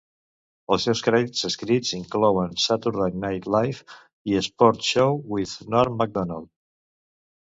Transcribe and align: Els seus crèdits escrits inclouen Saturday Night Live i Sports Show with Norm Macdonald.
Els 0.75 0.85
seus 0.87 1.01
crèdits 1.07 1.43
escrits 1.49 1.91
inclouen 1.97 2.55
Saturday 2.63 3.13
Night 3.25 3.45
Live 3.55 3.85
i 4.33 4.41
Sports 4.47 4.89
Show 4.93 5.21
with 5.35 5.55
Norm 5.75 6.01
Macdonald. 6.01 6.49